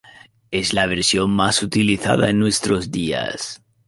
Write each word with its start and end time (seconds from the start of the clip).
Es 0.49 0.73
la 0.73 0.87
versión 0.87 1.29
más 1.29 1.61
utilizada 1.61 2.31
en 2.31 2.39
nuestros 2.39 2.89
días. 2.89 3.61